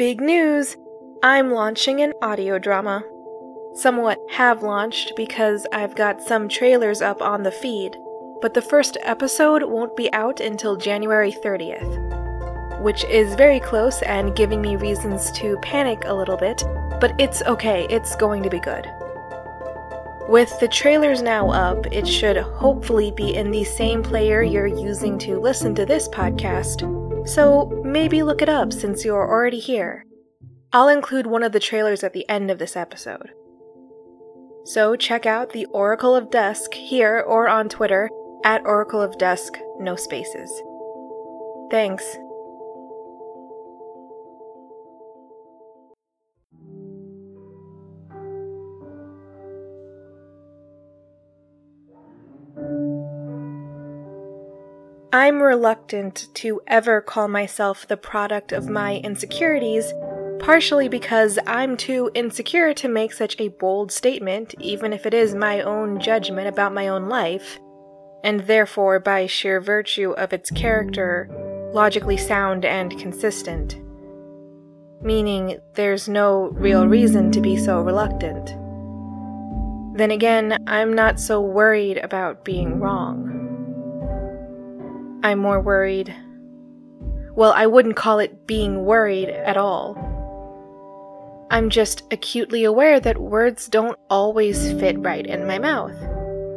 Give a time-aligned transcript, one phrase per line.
[0.00, 0.78] Big news!
[1.22, 3.04] I'm launching an audio drama.
[3.74, 7.98] Somewhat have launched because I've got some trailers up on the feed,
[8.40, 14.34] but the first episode won't be out until January 30th, which is very close and
[14.34, 16.64] giving me reasons to panic a little bit,
[16.98, 18.90] but it's okay, it's going to be good.
[20.30, 25.18] With the trailers now up, it should hopefully be in the same player you're using
[25.18, 30.04] to listen to this podcast, so maybe look it up since you're already here.
[30.72, 33.30] I'll include one of the trailers at the end of this episode.
[34.64, 38.08] So check out the Oracle of Dusk here or on Twitter
[38.44, 40.50] at Oracle of Dusk, no spaces.
[41.70, 42.04] Thanks.
[55.12, 59.92] I'm reluctant to ever call myself the product of my insecurities,
[60.38, 65.34] partially because I'm too insecure to make such a bold statement, even if it is
[65.34, 67.58] my own judgment about my own life,
[68.22, 71.28] and therefore, by sheer virtue of its character,
[71.72, 73.80] logically sound and consistent.
[75.02, 78.46] Meaning, there's no real reason to be so reluctant.
[79.98, 83.29] Then again, I'm not so worried about being wrong.
[85.22, 86.14] I'm more worried.
[87.34, 89.96] Well, I wouldn't call it being worried at all.
[91.50, 95.96] I'm just acutely aware that words don't always fit right in my mouth.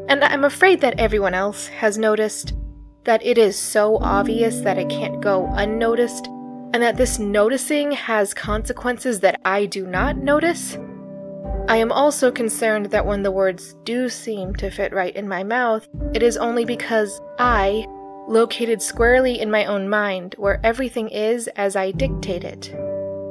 [0.07, 2.53] And I'm afraid that everyone else has noticed
[3.03, 8.33] that it is so obvious that it can't go unnoticed, and that this noticing has
[8.33, 10.77] consequences that I do not notice.
[11.67, 15.43] I am also concerned that when the words do seem to fit right in my
[15.43, 17.85] mouth, it is only because I
[18.27, 22.73] located squarely in my own mind where everything is as I dictate it.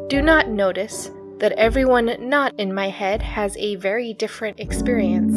[0.09, 5.35] Do not notice that everyone not in my head has a very different experience.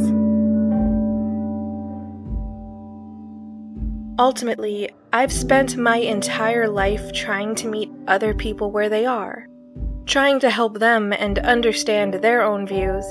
[4.19, 9.47] Ultimately, I've spent my entire life trying to meet other people where they are,
[10.05, 13.05] trying to help them and understand their own views,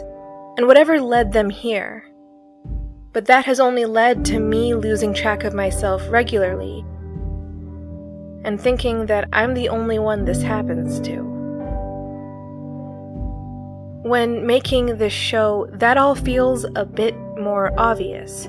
[0.57, 2.05] and whatever led them here
[3.15, 6.85] but that has only led to me losing track of myself regularly
[8.45, 11.23] and thinking that I'm the only one this happens to.
[14.03, 18.49] When making this show, that all feels a bit more obvious.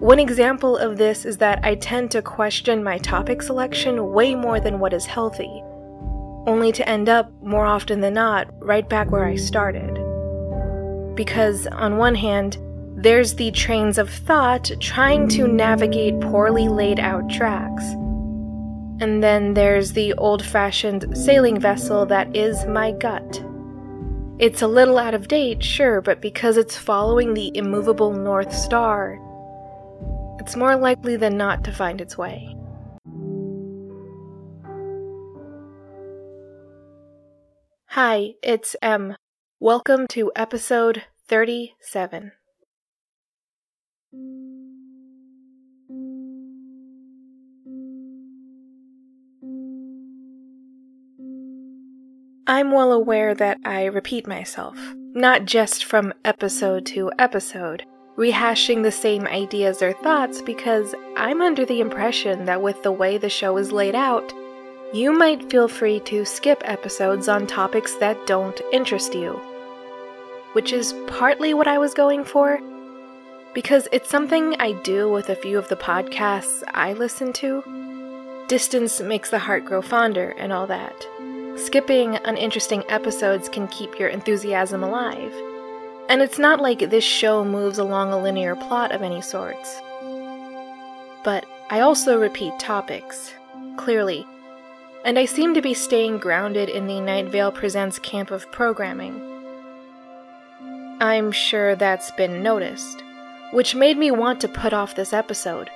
[0.00, 4.58] One example of this is that I tend to question my topic selection way more
[4.58, 5.62] than what is healthy,
[6.46, 9.94] only to end up, more often than not, right back where I started.
[11.14, 12.56] Because, on one hand,
[13.02, 17.84] there's the trains of thought trying to navigate poorly laid out tracks.
[19.00, 23.42] And then there's the old fashioned sailing vessel that is my gut.
[24.38, 29.18] It's a little out of date, sure, but because it's following the immovable North Star,
[30.38, 32.54] it's more likely than not to find its way.
[37.86, 39.16] Hi, it's M.
[39.58, 42.32] Welcome to episode 37.
[44.12, 44.22] I'm
[52.72, 54.76] well aware that I repeat myself,
[55.14, 57.84] not just from episode to episode,
[58.16, 63.16] rehashing the same ideas or thoughts because I'm under the impression that with the way
[63.16, 64.32] the show is laid out,
[64.92, 69.34] you might feel free to skip episodes on topics that don't interest you.
[70.54, 72.60] Which is partly what I was going for,
[73.54, 78.44] because it's something I do with a few of the podcasts I listen to.
[78.48, 81.06] Distance makes the heart grow fonder and all that.
[81.56, 85.32] Skipping uninteresting episodes can keep your enthusiasm alive.
[86.08, 89.80] And it's not like this show moves along a linear plot of any sorts.
[91.22, 93.32] But I also repeat topics,
[93.76, 94.26] clearly,
[95.04, 99.20] and I seem to be staying grounded in the Night Vale Presents camp of programming.
[101.00, 103.02] I'm sure that's been noticed
[103.52, 105.70] which made me want to put off this episode,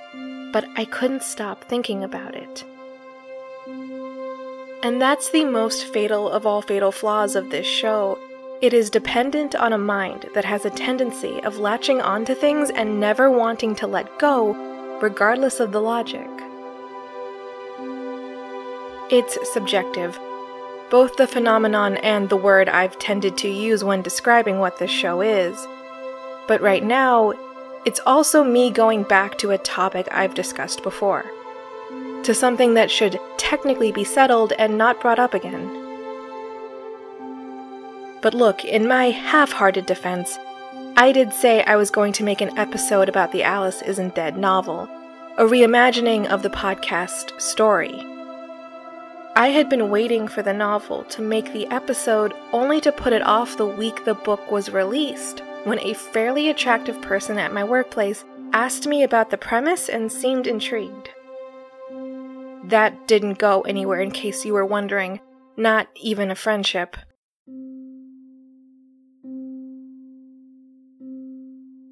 [0.53, 2.65] but I couldn't stop thinking about it.
[4.83, 8.19] And that's the most fatal of all fatal flaws of this show.
[8.61, 13.01] It is dependent on a mind that has a tendency of latching onto things and
[13.01, 14.53] never wanting to let go,
[15.01, 16.29] regardless of the logic.
[19.11, 20.19] It's subjective.
[20.91, 25.21] Both the phenomenon and the word I've tended to use when describing what this show
[25.21, 25.57] is.
[26.47, 27.33] But right now,
[27.85, 31.25] it's also me going back to a topic I've discussed before,
[32.23, 35.81] to something that should technically be settled and not brought up again.
[38.23, 40.39] But look, in my half hearted defense,
[40.97, 44.39] I did say I was going to make an episode about the Alice Isn't Dead
[44.39, 44.89] novel,
[45.37, 48.03] a reimagining of the podcast story.
[49.37, 53.23] I had been waiting for the novel to make the episode only to put it
[53.23, 58.25] off the week the book was released, when a fairly attractive person at my workplace
[58.53, 61.11] asked me about the premise and seemed intrigued.
[62.65, 65.21] That didn't go anywhere, in case you were wondering,
[65.57, 66.97] not even a friendship.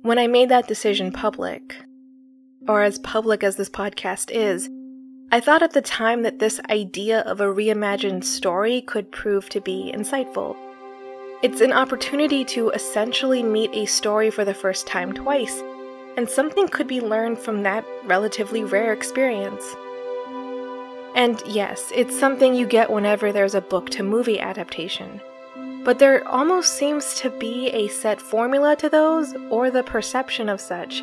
[0.02, 1.76] When I made that decision public,
[2.68, 4.68] or as public as this podcast is,
[5.30, 9.60] I thought at the time that this idea of a reimagined story could prove to
[9.60, 10.56] be insightful.
[11.42, 15.60] It's an opportunity to essentially meet a story for the first time twice,
[16.16, 19.64] and something could be learned from that relatively rare experience.
[21.16, 25.20] And yes, it's something you get whenever there's a book to movie adaptation.
[25.82, 30.60] But there almost seems to be a set formula to those, or the perception of
[30.60, 31.02] such,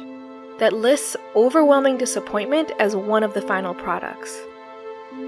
[0.60, 4.40] that lists overwhelming disappointment as one of the final products.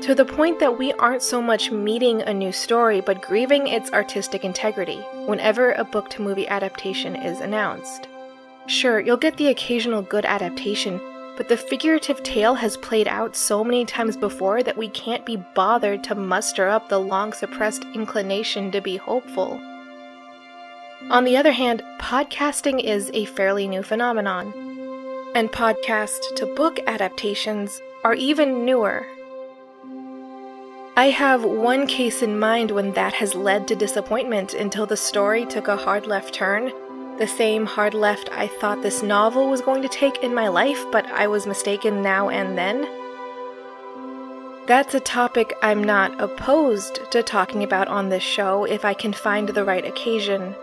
[0.02, 3.92] To the point that we aren't so much meeting a new story, but grieving its
[3.92, 8.08] artistic integrity whenever a book to movie adaptation is announced.
[8.68, 11.00] Sure, you'll get the occasional good adaptation,
[11.36, 15.44] but the figurative tale has played out so many times before that we can't be
[15.56, 19.60] bothered to muster up the long suppressed inclination to be hopeful.
[21.10, 24.54] On the other hand, podcasting is a fairly new phenomenon
[25.34, 29.06] and podcast to book adaptations are even newer.
[30.98, 35.46] I have one case in mind when that has led to disappointment until the story
[35.46, 36.74] took a hard left turn.
[37.18, 40.84] The same hard left I thought this novel was going to take in my life,
[40.92, 42.90] but I was mistaken now and then.
[44.68, 49.14] That's a topic I'm not opposed to talking about on this show if I can
[49.14, 50.54] find the right occasion.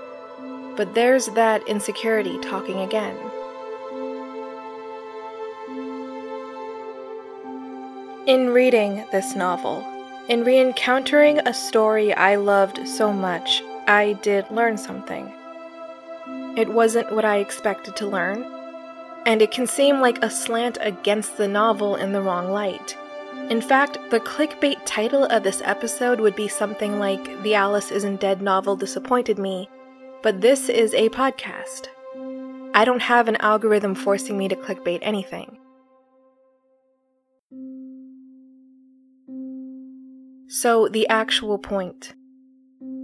[0.76, 3.16] But there's that insecurity talking again.
[8.26, 9.98] In reading this novel,
[10.28, 15.32] in re encountering a story I loved so much, I did learn something.
[16.56, 18.44] It wasn't what I expected to learn,
[19.25, 22.96] and it can seem like a slant against the novel in the wrong light.
[23.48, 28.20] In fact, the clickbait title of this episode would be something like The Alice Isn't
[28.20, 29.70] Dead novel disappointed me,
[30.22, 31.88] but this is a podcast.
[32.75, 35.56] I don't have an algorithm forcing me to clickbait anything.
[40.50, 42.15] So, the actual point.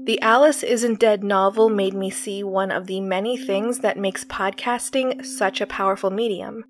[0.04, 4.24] The Alice Isn't Dead novel made me see one of the many things that makes
[4.24, 6.64] podcasting such a powerful medium.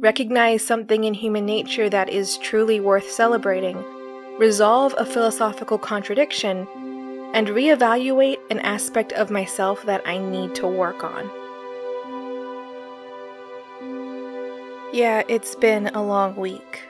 [0.00, 3.84] Recognize something in human nature that is truly worth celebrating,
[4.38, 6.68] resolve a philosophical contradiction,
[7.34, 11.28] and reevaluate an aspect of myself that I need to work on.
[14.92, 16.89] Yeah, it's been a long week.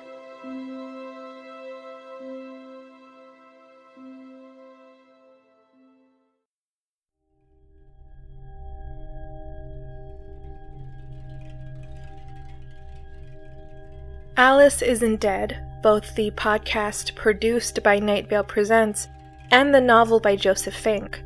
[14.41, 19.07] Alice Isn't Dead, both the podcast produced by Night Vale Presents
[19.51, 21.23] and the novel by Joseph Fink,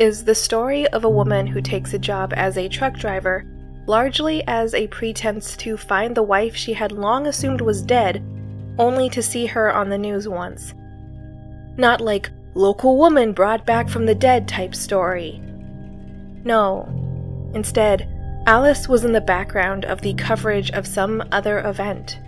[0.00, 3.46] is the story of a woman who takes a job as a truck driver,
[3.86, 8.24] largely as a pretense to find the wife she had long assumed was dead,
[8.76, 10.74] only to see her on the news once.
[11.76, 15.40] Not like local woman brought back from the dead type story.
[16.42, 16.88] No.
[17.54, 18.08] Instead,
[18.48, 22.18] Alice was in the background of the coverage of some other event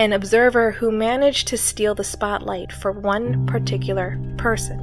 [0.00, 4.80] an observer who managed to steal the spotlight for one particular person.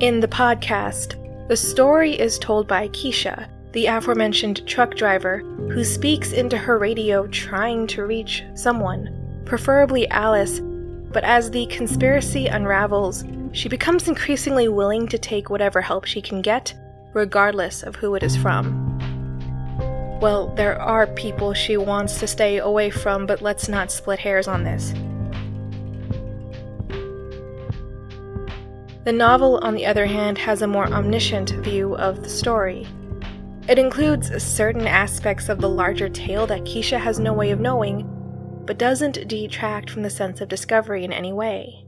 [0.00, 1.14] In the podcast,
[1.46, 7.28] the story is told by Keisha, the aforementioned truck driver, who speaks into her radio
[7.28, 10.58] trying to reach someone, preferably Alice,
[11.12, 13.22] but as the conspiracy unravels,
[13.52, 16.74] she becomes increasingly willing to take whatever help she can get,
[17.12, 18.89] regardless of who it is from.
[20.20, 24.46] Well, there are people she wants to stay away from, but let's not split hairs
[24.46, 24.92] on this.
[29.04, 32.86] The novel, on the other hand, has a more omniscient view of the story.
[33.66, 38.06] It includes certain aspects of the larger tale that Keisha has no way of knowing,
[38.66, 41.86] but doesn't detract from the sense of discovery in any way.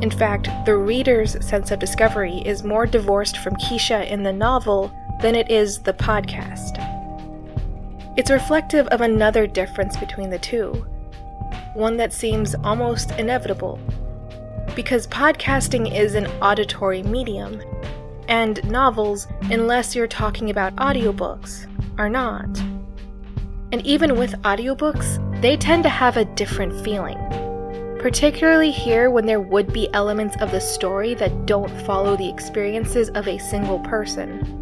[0.00, 4.90] In fact, the reader's sense of discovery is more divorced from Keisha in the novel
[5.20, 6.78] than it is the podcast.
[8.16, 10.86] It's reflective of another difference between the two.
[11.74, 13.78] one that seems almost inevitable.
[14.74, 17.62] Because podcasting is an auditory medium,
[18.28, 21.66] and novels, unless you're talking about audiobooks,
[21.98, 22.58] are not.
[23.72, 27.18] And even with audiobooks, they tend to have a different feeling.
[28.00, 33.10] Particularly here when there would be elements of the story that don't follow the experiences
[33.10, 34.59] of a single person.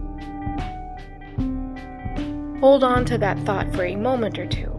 [2.60, 4.72] Hold on to that thought for a moment or two.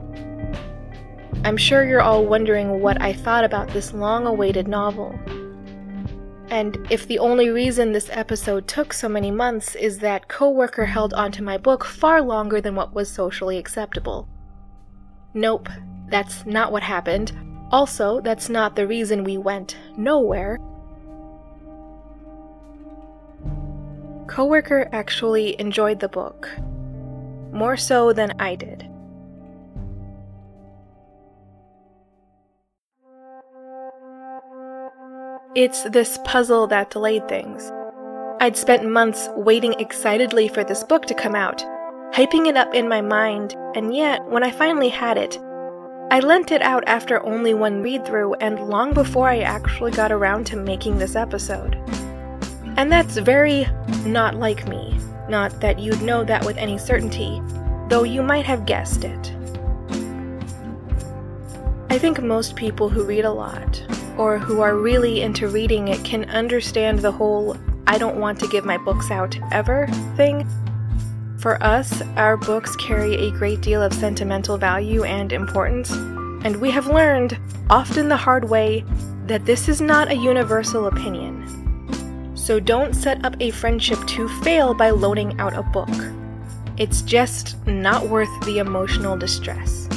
[1.46, 5.18] I'm sure you're all wondering what I thought about this long awaited novel.
[6.50, 11.14] And if the only reason this episode took so many months is that coworker held
[11.14, 14.28] onto my book far longer than what was socially acceptable.
[15.34, 15.70] Nope,
[16.10, 17.32] that's not what happened.
[17.72, 20.58] Also, that's not the reason we went nowhere.
[24.28, 26.50] Coworker actually enjoyed the book.
[27.52, 28.90] More so than I did.
[35.56, 37.72] It's this puzzle that delayed things.
[38.40, 41.58] I'd spent months waiting excitedly for this book to come out,
[42.14, 45.38] hyping it up in my mind, and yet, when I finally had it,
[46.12, 50.12] I lent it out after only one read through and long before I actually got
[50.12, 51.76] around to making this episode.
[52.78, 53.68] And that's very
[54.06, 54.98] not like me.
[55.30, 57.42] Not that you'd know that with any certainty,
[57.88, 59.36] though you might have guessed it.
[61.92, 63.84] I think most people who read a lot,
[64.18, 67.56] or who are really into reading it can understand the whole
[67.86, 70.48] I don't want to give my books out ever thing.
[71.40, 75.92] For us, our books carry a great deal of sentimental value and importance,
[76.44, 77.38] and we have learned,
[77.70, 78.84] often the hard way,
[79.26, 81.59] that this is not a universal opinion.
[82.50, 85.88] So don't set up a friendship to fail by loaning out a book.
[86.78, 89.88] It's just not worth the emotional distress.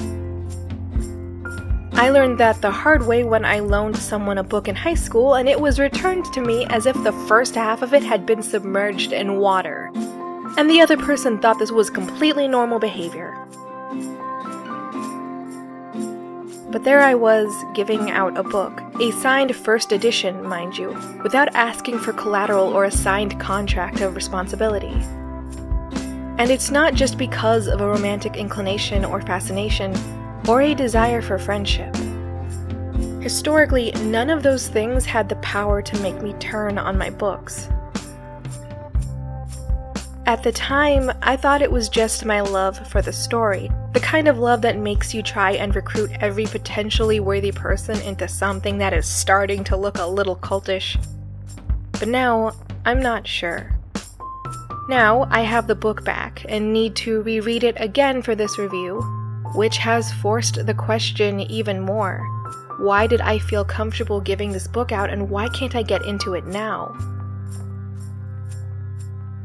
[1.94, 5.36] I learned that the hard way when I loaned someone a book in high school
[5.36, 8.42] and it was returned to me as if the first half of it had been
[8.42, 9.90] submerged in water.
[10.58, 13.41] And the other person thought this was completely normal behavior.
[16.72, 21.54] But there I was, giving out a book, a signed first edition, mind you, without
[21.54, 24.96] asking for collateral or a signed contract of responsibility.
[26.38, 29.94] And it's not just because of a romantic inclination or fascination,
[30.48, 31.94] or a desire for friendship.
[33.20, 37.68] Historically, none of those things had the power to make me turn on my books.
[40.24, 44.28] At the time, I thought it was just my love for the story, the kind
[44.28, 48.92] of love that makes you try and recruit every potentially worthy person into something that
[48.92, 50.96] is starting to look a little cultish.
[51.98, 52.52] But now,
[52.84, 53.72] I'm not sure.
[54.88, 59.00] Now, I have the book back and need to reread it again for this review,
[59.56, 62.20] which has forced the question even more.
[62.78, 66.34] Why did I feel comfortable giving this book out and why can't I get into
[66.34, 66.94] it now?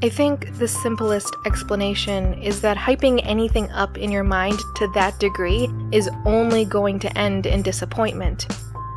[0.03, 5.19] I think the simplest explanation is that hyping anything up in your mind to that
[5.19, 8.45] degree is only going to end in disappointment.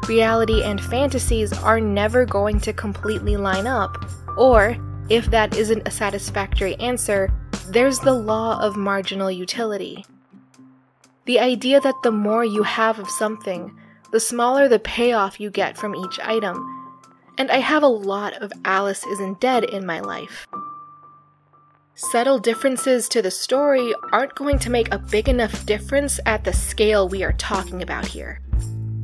[0.09, 3.97] Reality and fantasies are never going to completely line up,
[4.37, 4.77] or,
[5.09, 7.33] if that isn't a satisfactory answer,
[7.69, 10.05] there's the law of marginal utility.
[11.25, 13.75] The idea that the more you have of something,
[14.13, 16.93] the smaller the payoff you get from each item.
[17.39, 20.47] And I have a lot of Alice isn't dead in my life.
[22.09, 26.53] Subtle differences to the story aren't going to make a big enough difference at the
[26.53, 28.41] scale we are talking about here.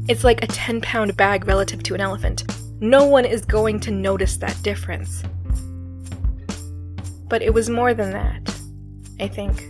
[0.09, 2.51] It's like a 10 pound bag relative to an elephant.
[2.81, 5.23] No one is going to notice that difference.
[7.29, 8.61] But it was more than that,
[9.21, 9.69] I think.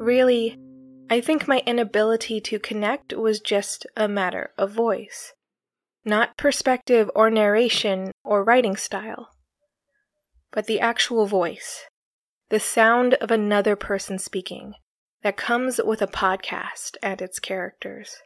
[0.00, 0.58] Really,
[1.10, 5.34] I think my inability to connect was just a matter of voice,
[6.02, 9.33] not perspective or narration or writing style,
[10.54, 11.86] but the actual voice,
[12.48, 14.74] the sound of another person speaking
[15.24, 18.22] that comes with a podcast and its characters.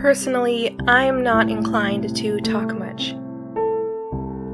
[0.00, 3.10] Personally, I'm not inclined to talk much.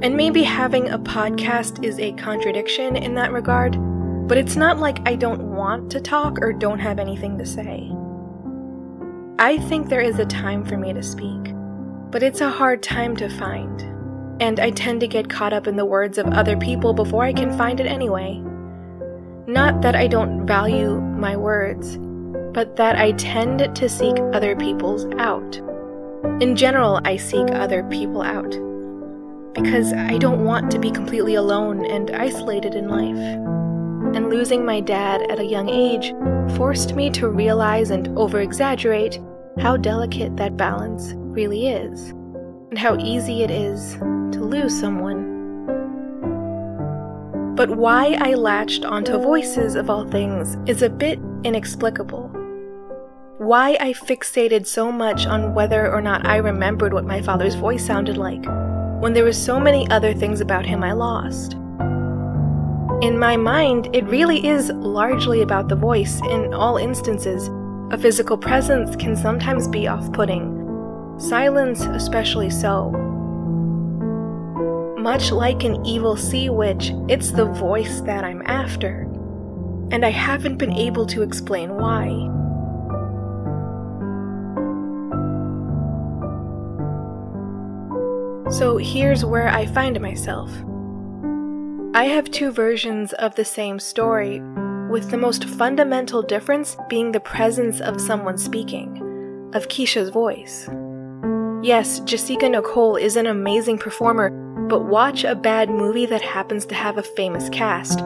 [0.02, 3.76] And maybe having a podcast is a contradiction in that regard,
[4.26, 7.95] but it's not like I don't want to talk or don't have anything to say.
[9.38, 11.52] I think there is a time for me to speak,
[12.10, 13.82] but it's a hard time to find,
[14.40, 17.34] and I tend to get caught up in the words of other people before I
[17.34, 18.42] can find it anyway.
[19.46, 21.98] Not that I don't value my words,
[22.54, 25.56] but that I tend to seek other people's out.
[26.40, 28.50] In general, I seek other people out
[29.52, 33.55] because I don't want to be completely alone and isolated in life.
[34.16, 36.14] And losing my dad at a young age
[36.56, 39.20] forced me to realize and over exaggerate
[39.60, 42.12] how delicate that balance really is,
[42.70, 45.34] and how easy it is to lose someone.
[47.56, 52.28] But why I latched onto voices of all things is a bit inexplicable.
[53.36, 57.84] Why I fixated so much on whether or not I remembered what my father's voice
[57.84, 58.46] sounded like,
[59.02, 61.58] when there were so many other things about him I lost.
[63.02, 67.50] In my mind, it really is largely about the voice in all instances.
[67.90, 72.90] A physical presence can sometimes be off putting, silence, especially so.
[74.96, 79.02] Much like an evil sea witch, it's the voice that I'm after,
[79.90, 82.08] and I haven't been able to explain why.
[88.50, 90.50] So here's where I find myself.
[91.96, 94.42] I have two versions of the same story,
[94.90, 98.98] with the most fundamental difference being the presence of someone speaking,
[99.54, 100.68] of Keisha's voice.
[101.62, 104.28] Yes, Jasika Nicole is an amazing performer,
[104.68, 108.00] but watch a bad movie that happens to have a famous cast.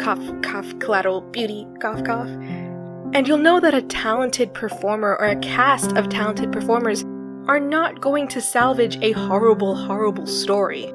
[0.00, 2.26] Cough, cough, collateral beauty, cough, cough.
[2.26, 7.04] And you'll know that a talented performer or a cast of talented performers
[7.46, 10.92] are not going to salvage a horrible, horrible story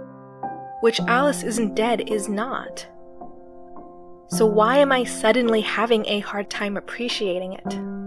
[0.81, 2.87] which Alice Isn't Dead is not.
[4.29, 7.97] So, why am I suddenly having a hard time appreciating it?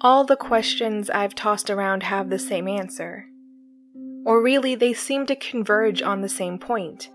[0.00, 3.26] All the questions I've tossed around have the same answer.
[4.24, 7.10] Or really, they seem to converge on the same point.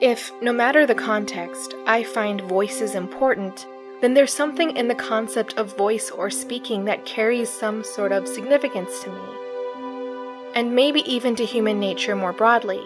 [0.00, 3.66] If, no matter the context, I find voices important,
[4.02, 8.28] then there's something in the concept of voice or speaking that carries some sort of
[8.28, 10.52] significance to me.
[10.54, 12.82] And maybe even to human nature more broadly.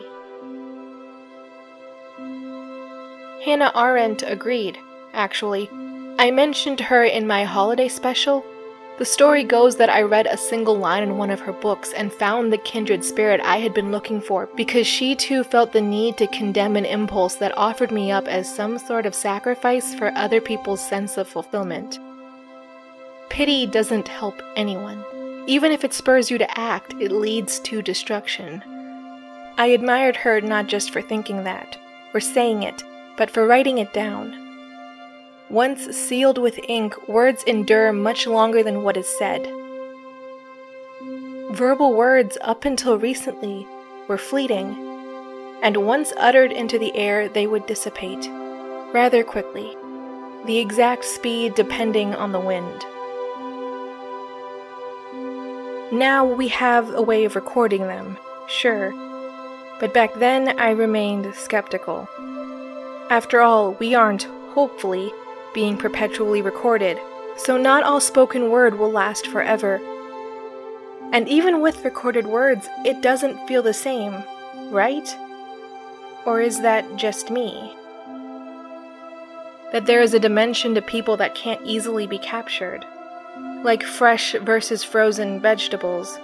[3.44, 4.78] Hannah Arendt agreed,
[5.12, 5.68] actually.
[6.18, 8.44] I mentioned her in my holiday special,
[9.00, 12.12] the story goes that I read a single line in one of her books and
[12.12, 16.18] found the kindred spirit I had been looking for because she too felt the need
[16.18, 20.38] to condemn an impulse that offered me up as some sort of sacrifice for other
[20.38, 21.98] people's sense of fulfillment.
[23.30, 25.02] Pity doesn't help anyone.
[25.46, 28.62] Even if it spurs you to act, it leads to destruction.
[29.56, 31.78] I admired her not just for thinking that,
[32.12, 32.84] or saying it,
[33.16, 34.49] but for writing it down.
[35.50, 39.44] Once sealed with ink, words endure much longer than what is said.
[41.50, 43.66] Verbal words, up until recently,
[44.06, 44.76] were fleeting,
[45.60, 48.30] and once uttered into the air, they would dissipate,
[48.92, 49.76] rather quickly,
[50.46, 52.86] the exact speed depending on the wind.
[55.92, 58.92] Now we have a way of recording them, sure,
[59.80, 62.08] but back then I remained skeptical.
[63.10, 65.12] After all, we aren't, hopefully,
[65.52, 66.98] being perpetually recorded,
[67.36, 69.80] so not all spoken word will last forever.
[71.12, 74.22] And even with recorded words, it doesn't feel the same,
[74.70, 75.16] right?
[76.26, 77.74] Or is that just me?
[79.72, 82.84] That there is a dimension to people that can't easily be captured,
[83.64, 86.18] like fresh versus frozen vegetables.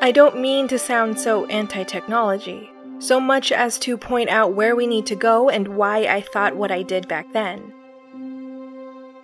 [0.00, 2.70] I don't mean to sound so anti technology
[3.06, 6.56] so much as to point out where we need to go and why I thought
[6.56, 7.72] what I did back then.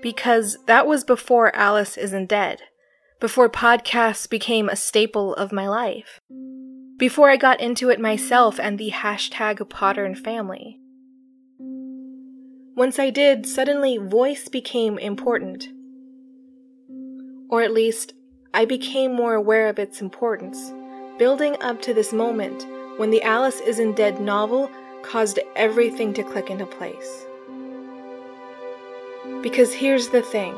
[0.00, 2.62] Because that was before Alice Isn't Dead,
[3.20, 6.20] before podcasts became a staple of my life,
[6.96, 10.78] before I got into it myself and the hashtag Podern family.
[12.76, 15.68] Once I did, suddenly voice became important.
[17.50, 18.14] Or at least,
[18.54, 20.72] I became more aware of its importance,
[21.18, 24.70] building up to this moment when the Alice Isn't Dead novel
[25.02, 27.26] caused everything to click into place.
[29.42, 30.54] Because here's the thing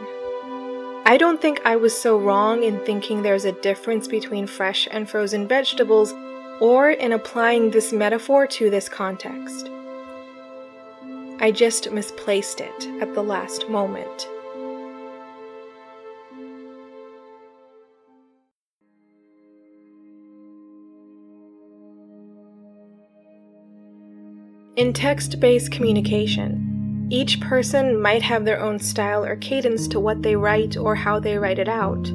[1.07, 5.09] I don't think I was so wrong in thinking there's a difference between fresh and
[5.09, 6.15] frozen vegetables
[6.61, 9.71] or in applying this metaphor to this context.
[11.41, 14.29] I just misplaced it at the last moment.
[24.77, 30.21] In text based communication, each person might have their own style or cadence to what
[30.23, 32.13] they write or how they write it out.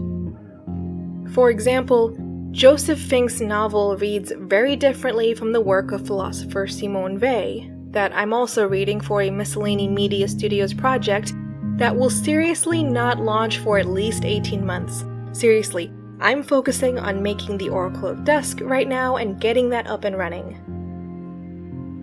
[1.33, 2.17] For example,
[2.51, 8.33] Joseph Fink's novel reads very differently from the work of philosopher Simone Weil, that I'm
[8.33, 11.31] also reading for a Miscellany Media Studios project
[11.77, 15.05] that will seriously not launch for at least 18 months.
[15.31, 20.03] Seriously, I'm focusing on making the Oracle of Dusk right now and getting that up
[20.03, 20.78] and running.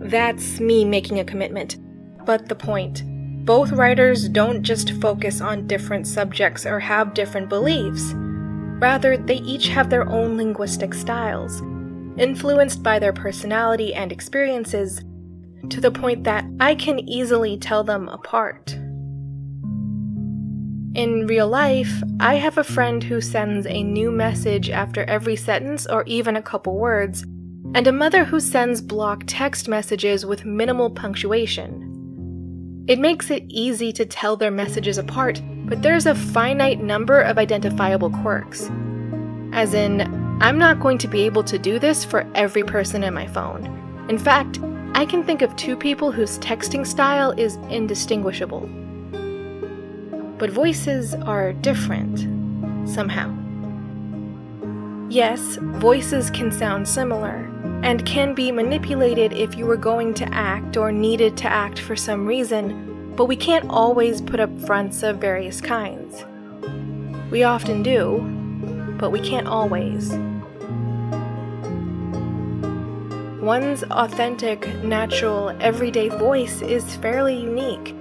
[0.09, 1.77] That's me making a commitment.
[2.25, 3.03] But the point
[3.45, 8.13] both writers don't just focus on different subjects or have different beliefs.
[8.13, 11.61] Rather, they each have their own linguistic styles,
[12.17, 15.01] influenced by their personality and experiences,
[15.69, 18.73] to the point that I can easily tell them apart.
[20.93, 25.87] In real life, I have a friend who sends a new message after every sentence
[25.87, 27.23] or even a couple words,
[27.75, 32.85] and a mother who sends block text messages with minimal punctuation.
[32.87, 37.37] It makes it easy to tell their messages apart, but there's a finite number of
[37.37, 38.69] identifiable quirks.
[39.51, 40.01] As in,
[40.41, 44.05] I'm not going to be able to do this for every person in my phone.
[44.07, 44.59] In fact,
[44.93, 48.61] I can think of two people whose texting style is indistinguishable.
[50.37, 52.19] But voices are different,
[52.87, 53.35] somehow.
[55.09, 57.49] Yes, voices can sound similar,
[57.83, 61.95] and can be manipulated if you were going to act or needed to act for
[61.95, 66.25] some reason, but we can't always put up fronts of various kinds.
[67.31, 68.19] We often do,
[68.97, 70.13] but we can't always.
[73.41, 77.95] One's authentic, natural, everyday voice is fairly unique.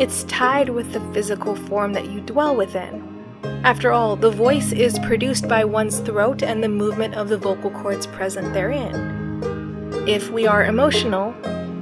[0.00, 3.17] It's tied with the physical form that you dwell within.
[3.64, 7.70] After all, the voice is produced by one's throat and the movement of the vocal
[7.70, 10.04] cords present therein.
[10.08, 11.34] If we are emotional,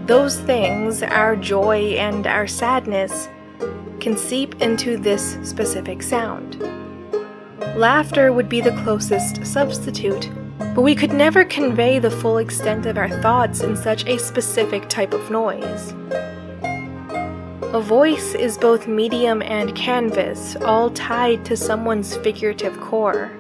[0.07, 3.29] those things, our joy and our sadness,
[4.01, 6.61] can seep into this specific sound.
[7.77, 10.31] Laughter would be the closest substitute,
[10.75, 14.89] but we could never convey the full extent of our thoughts in such a specific
[14.89, 15.93] type of noise.
[17.77, 23.31] A voice is both medium and canvas, all tied to someone's figurative core.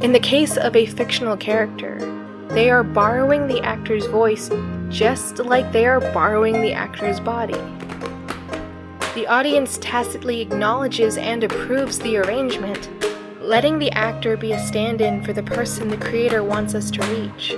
[0.00, 1.98] In the case of a fictional character,
[2.50, 4.48] they are borrowing the actor's voice
[4.90, 7.60] just like they are borrowing the actor's body.
[9.16, 12.88] The audience tacitly acknowledges and approves the arrangement,
[13.40, 17.02] letting the actor be a stand in for the person the creator wants us to
[17.06, 17.56] reach.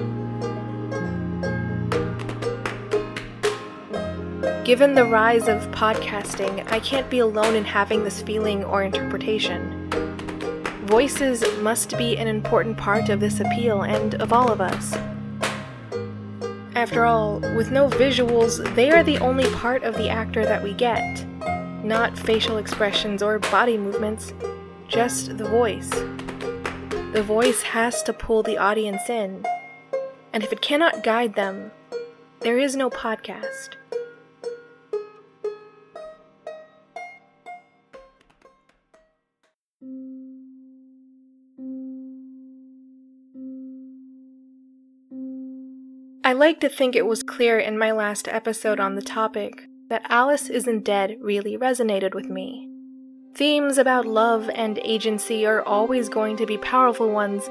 [4.68, 9.88] Given the rise of podcasting, I can't be alone in having this feeling or interpretation.
[10.84, 14.92] Voices must be an important part of this appeal and of all of us.
[16.74, 20.74] After all, with no visuals, they are the only part of the actor that we
[20.74, 21.24] get.
[21.82, 24.34] Not facial expressions or body movements,
[24.86, 25.88] just the voice.
[27.14, 29.46] The voice has to pull the audience in.
[30.34, 31.70] And if it cannot guide them,
[32.40, 33.77] there is no podcast.
[46.38, 50.48] Like to think it was clear in my last episode on the topic that Alice
[50.48, 52.68] Isn't Dead really resonated with me.
[53.34, 57.48] Themes about love and agency are always going to be powerful ones,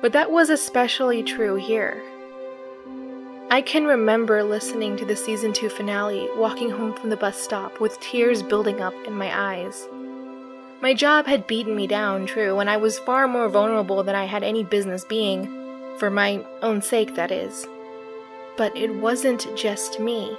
[0.00, 2.02] but that was especially true here.
[3.50, 7.78] I can remember listening to the season 2 finale, walking home from the bus stop
[7.78, 9.86] with tears building up in my eyes.
[10.80, 14.24] My job had beaten me down, true, and I was far more vulnerable than I
[14.24, 15.46] had any business being,
[15.98, 17.66] for my own sake, that is.
[18.56, 20.36] But it wasn't just me.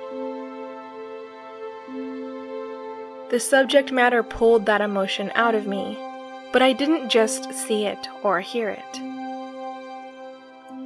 [3.30, 5.98] The subject matter pulled that emotion out of me,
[6.54, 9.02] but I didn't just see it or hear it.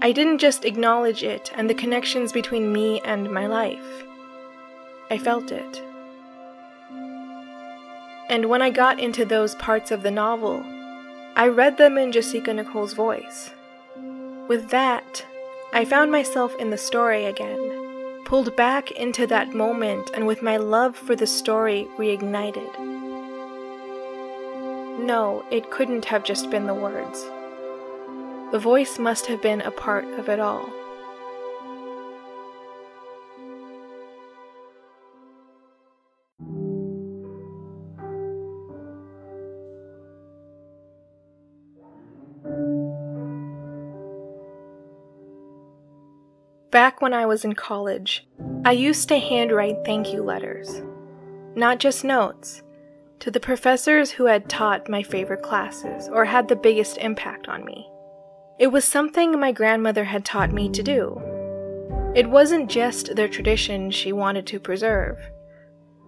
[0.01, 4.03] I didn't just acknowledge it and the connections between me and my life.
[5.11, 5.83] I felt it.
[8.29, 10.63] And when I got into those parts of the novel,
[11.35, 13.51] I read them in Jasika Nicole's voice.
[14.47, 15.25] With that,
[15.71, 20.57] I found myself in the story again, pulled back into that moment and with my
[20.57, 22.79] love for the story reignited.
[24.99, 27.23] No, it couldn't have just been the words.
[28.51, 30.69] The voice must have been a part of it all.
[46.71, 48.27] Back when I was in college,
[48.63, 50.83] I used to handwrite thank you letters.
[51.55, 52.61] Not just notes,
[53.21, 57.65] to the professors who had taught my favorite classes or had the biggest impact on
[57.65, 57.89] me.
[58.59, 61.19] It was something my grandmother had taught me to do.
[62.13, 65.17] It wasn't just their tradition she wanted to preserve.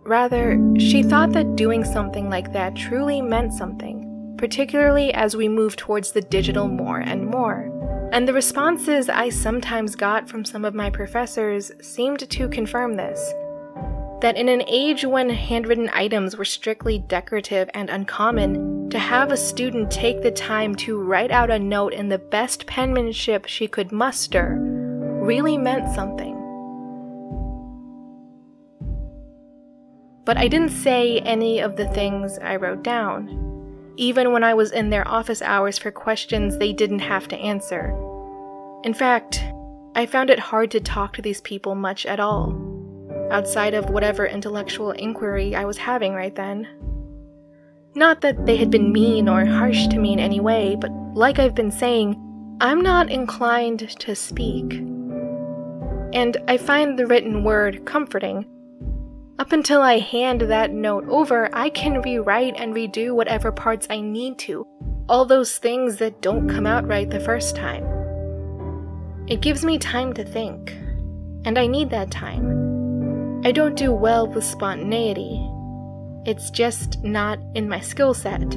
[0.03, 5.75] Rather, she thought that doing something like that truly meant something, particularly as we move
[5.75, 7.71] towards the digital more and more.
[8.11, 13.33] And the responses I sometimes got from some of my professors seemed to confirm this.
[14.19, 19.37] That in an age when handwritten items were strictly decorative and uncommon, to have a
[19.37, 23.93] student take the time to write out a note in the best penmanship she could
[23.93, 26.35] muster really meant something.
[30.25, 33.50] But I didn't say any of the things I wrote down,
[34.01, 37.95] even when I was in their office hours for questions they didn't have to answer.
[38.83, 39.43] In fact,
[39.93, 42.51] I found it hard to talk to these people much at all,
[43.29, 46.67] outside of whatever intellectual inquiry I was having right then.
[47.93, 51.37] Not that they had been mean or harsh to me in any way, but like
[51.37, 52.17] I've been saying,
[52.59, 54.73] I'm not inclined to speak.
[56.11, 58.47] And I find the written word comforting.
[59.41, 63.99] Up until I hand that note over, I can rewrite and redo whatever parts I
[63.99, 64.67] need to,
[65.09, 67.83] all those things that don't come out right the first time.
[69.25, 70.73] It gives me time to think,
[71.43, 73.41] and I need that time.
[73.43, 75.43] I don't do well with spontaneity,
[76.23, 78.53] it's just not in my skill set.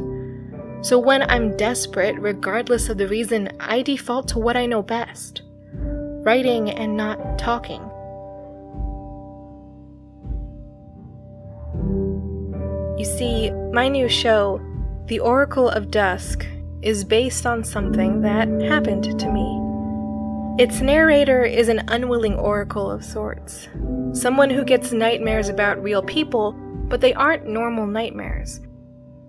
[0.83, 5.41] So when I'm desperate, regardless of the reason, I default to what I know best
[6.27, 7.91] writing and not talking.
[13.05, 14.63] You see, my new show,
[15.09, 16.47] The Oracle of Dusk,
[16.81, 19.61] is based on something that happened to me.
[20.59, 23.69] Its narrator is an unwilling oracle of sorts,
[24.15, 26.53] someone who gets nightmares about real people
[26.89, 28.63] but they aren't normal nightmares.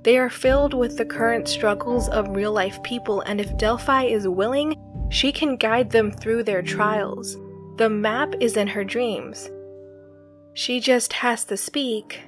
[0.03, 4.25] They are filled with the current struggles of real life people, and if Delphi is
[4.25, 4.75] willing,
[5.11, 7.35] she can guide them through their trials.
[7.75, 9.51] The map is in her dreams.
[10.53, 12.21] She just has to speak,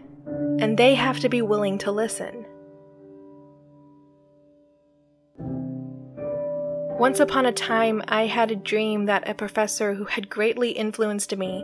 [0.59, 2.45] and they have to be willing to listen.
[6.99, 11.35] Once upon a time, I had a dream that a professor who had greatly influenced
[11.37, 11.63] me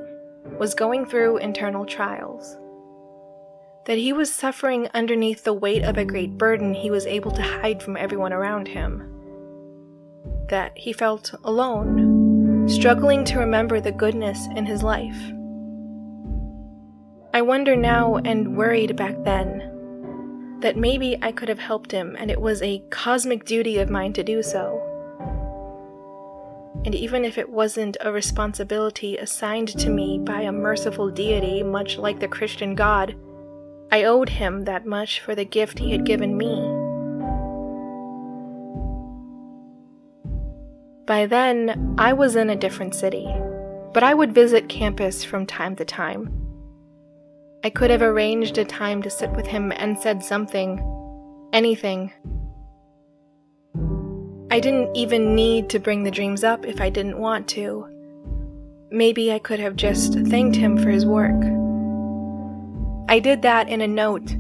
[0.60, 2.58] was going through internal trials
[3.86, 7.42] that he was suffering underneath the weight of a great burden he was able to
[7.42, 9.10] hide from everyone around him.
[10.48, 15.18] That he felt alone, struggling to remember the goodness in his life.
[17.36, 22.30] I wonder now and worried back then that maybe I could have helped him and
[22.30, 24.80] it was a cosmic duty of mine to do so.
[26.86, 31.98] And even if it wasn't a responsibility assigned to me by a merciful deity, much
[31.98, 33.16] like the Christian God,
[33.92, 36.54] I owed him that much for the gift he had given me.
[41.08, 43.28] By then, I was in a different city,
[43.92, 46.43] but I would visit campus from time to time.
[47.66, 50.84] I could have arranged a time to sit with him and said something,
[51.54, 52.12] anything.
[54.52, 57.88] I didn't even need to bring the dreams up if I didn't want to.
[58.92, 61.42] Maybe I could have just thanked him for his work.
[63.08, 64.36] I did that in a note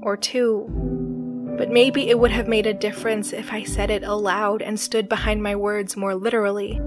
[0.00, 0.66] or two,
[1.58, 5.10] but maybe it would have made a difference if I said it aloud and stood
[5.10, 6.80] behind my words more literally.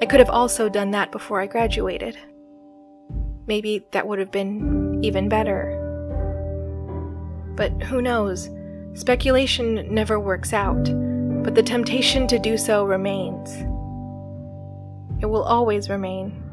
[0.00, 2.16] I could have also done that before I graduated.
[3.48, 5.74] Maybe that would have been even better.
[7.56, 8.50] But who knows?
[8.92, 10.84] Speculation never works out,
[11.42, 13.50] but the temptation to do so remains.
[15.20, 16.44] It will always remain.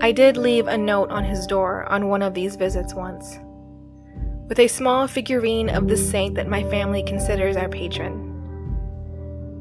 [0.00, 3.38] I did leave a note on his door on one of these visits once,
[4.48, 8.23] with a small figurine of the saint that my family considers our patron.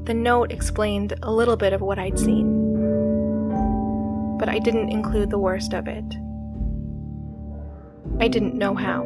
[0.04, 2.70] The note explained a little bit of what I'd seen,
[4.38, 6.06] but I didn't include the worst of it.
[8.20, 9.04] I didn't know how.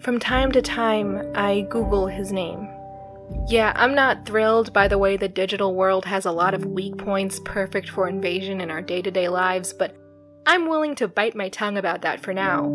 [0.00, 2.68] From time to time, I Google his name
[3.46, 6.96] yeah, I'm not thrilled by the way the digital world has a lot of weak
[6.98, 9.94] points perfect for invasion in our day to day lives, but
[10.46, 12.68] I'm willing to bite my tongue about that for now.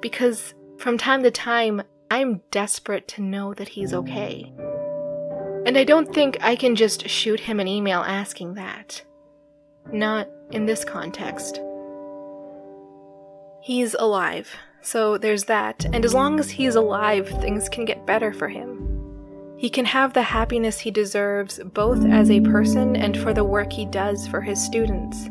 [0.00, 4.52] Because from time to time, I'm desperate to know that he's okay.
[5.66, 9.02] And I don't think I can just shoot him an email asking that.
[9.92, 11.60] Not in this context.
[13.62, 18.32] He's alive, so there's that, and as long as he's alive, things can get better
[18.32, 18.84] for him.
[19.56, 23.72] He can have the happiness he deserves both as a person and for the work
[23.72, 25.30] he does for his students.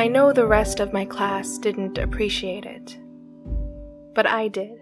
[0.00, 2.98] I know the rest of my class didn't appreciate it,
[4.14, 4.80] but I did.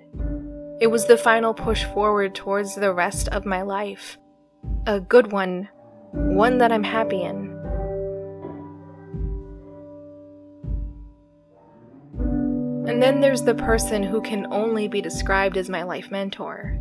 [0.81, 4.17] It was the final push forward towards the rest of my life.
[4.87, 5.69] A good one,
[6.13, 7.51] one that I'm happy in.
[12.89, 16.79] And then there's the person who can only be described as my life mentor.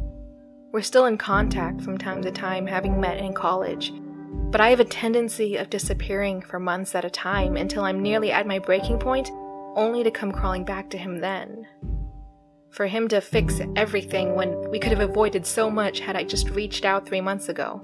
[0.71, 3.91] We're still in contact from time to time, having met in college,
[4.29, 8.31] but I have a tendency of disappearing for months at a time until I'm nearly
[8.31, 9.29] at my breaking point,
[9.75, 11.67] only to come crawling back to him then.
[12.71, 16.49] For him to fix everything when we could have avoided so much had I just
[16.49, 17.81] reached out three months ago.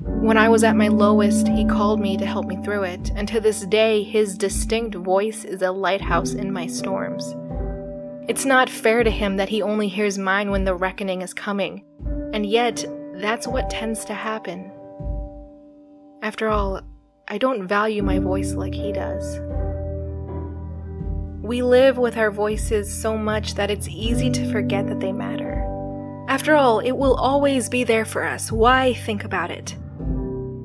[0.00, 3.28] When I was at my lowest, he called me to help me through it, and
[3.28, 7.34] to this day, his distinct voice is a lighthouse in my storms.
[8.28, 11.84] It's not fair to him that he only hears mine when the reckoning is coming,
[12.32, 14.70] and yet, that's what tends to happen.
[16.24, 16.80] After all,
[17.28, 19.40] I don't value my voice like he does.
[21.42, 25.62] We live with our voices so much that it's easy to forget that they matter.
[26.26, 28.50] After all, it will always be there for us.
[28.50, 29.76] Why think about it?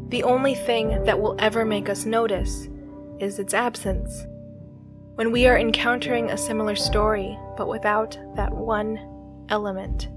[0.07, 2.69] The only thing that will ever make us notice
[3.19, 4.25] is its absence.
[5.15, 8.97] When we are encountering a similar story, but without that one
[9.49, 10.07] element.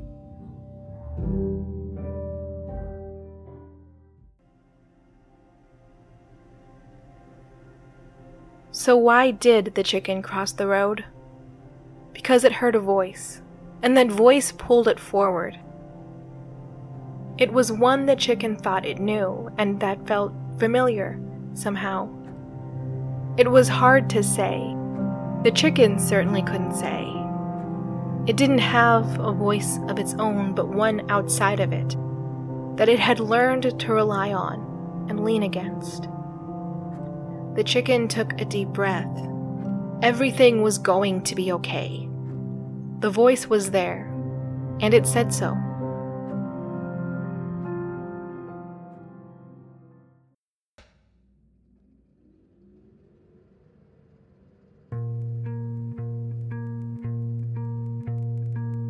[8.82, 11.04] So, why did the chicken cross the road?
[12.12, 13.40] Because it heard a voice,
[13.80, 15.56] and that voice pulled it forward.
[17.38, 21.20] It was one the chicken thought it knew, and that felt familiar,
[21.54, 22.08] somehow.
[23.36, 24.74] It was hard to say.
[25.44, 27.06] The chicken certainly couldn't say.
[28.26, 31.96] It didn't have a voice of its own, but one outside of it,
[32.78, 36.08] that it had learned to rely on and lean against.
[37.54, 39.14] The chicken took a deep breath.
[40.02, 42.08] Everything was going to be okay.
[43.00, 44.06] The voice was there,
[44.80, 45.56] and it said so.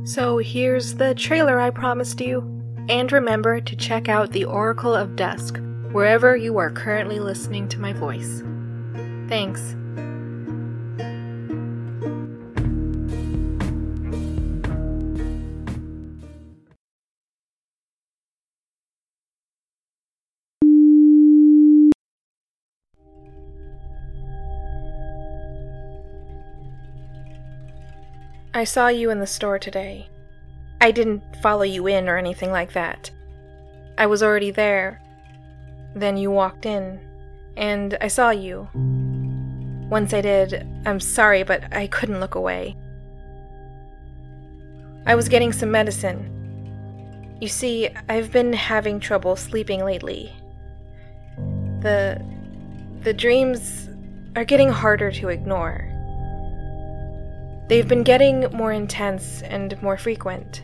[0.04, 2.42] So here's the trailer I promised you.
[2.88, 5.58] And remember to check out The Oracle of Dusk
[5.92, 8.42] wherever you are currently listening to my voice.
[9.28, 9.74] Thanks.
[28.54, 30.08] I saw you in the store today.
[30.80, 33.10] I didn't follow you in or anything like that.
[33.96, 35.00] I was already there.
[35.96, 37.00] Then you walked in,
[37.56, 38.68] and I saw you.
[39.92, 42.74] Once I did, I'm sorry, but I couldn't look away.
[45.04, 47.36] I was getting some medicine.
[47.42, 50.32] You see, I've been having trouble sleeping lately.
[51.82, 52.24] The.
[53.02, 53.90] the dreams
[54.34, 55.86] are getting harder to ignore.
[57.68, 60.62] They've been getting more intense and more frequent.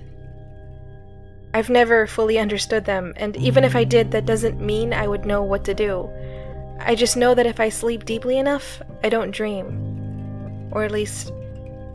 [1.53, 5.27] I've never fully understood them, and even if I did, that doesn't mean I would
[5.27, 6.09] know what to do.
[6.81, 10.69] I just know that if I sleep deeply enough, I don't dream.
[10.73, 11.33] Or at least,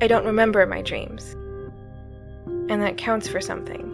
[0.02, 1.34] I don't remember my dreams.
[2.70, 3.90] And that counts for something.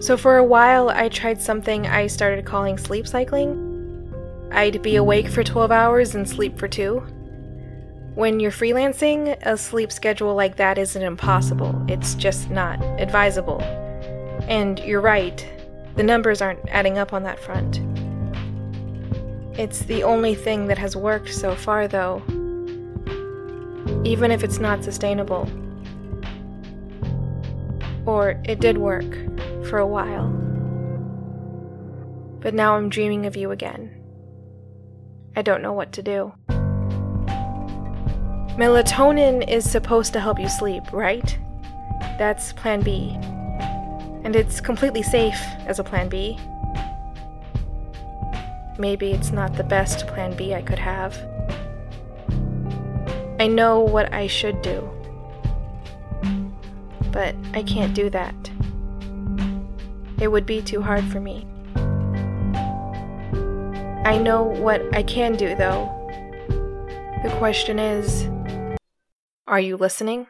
[0.00, 3.64] So for a while, I tried something I started calling sleep cycling.
[4.52, 7.00] I'd be awake for 12 hours and sleep for two.
[8.14, 13.60] When you're freelancing, a sleep schedule like that isn't impossible, it's just not advisable.
[14.48, 15.46] And you're right,
[15.96, 17.80] the numbers aren't adding up on that front.
[19.58, 22.22] It's the only thing that has worked so far, though.
[24.04, 25.50] Even if it's not sustainable.
[28.06, 29.12] Or it did work
[29.68, 30.28] for a while.
[32.38, 34.00] But now I'm dreaming of you again.
[35.34, 36.32] I don't know what to do.
[38.56, 41.36] Melatonin is supposed to help you sleep, right?
[42.16, 43.10] That's Plan B.
[44.22, 46.38] And it's completely safe as a Plan B.
[48.78, 51.18] Maybe it's not the best plan B I could have.
[53.40, 54.88] I know what I should do.
[57.10, 58.34] But I can't do that.
[60.20, 61.46] It would be too hard for me.
[64.04, 65.94] I know what I can do, though.
[67.24, 68.28] The question is
[69.48, 70.26] are you listening?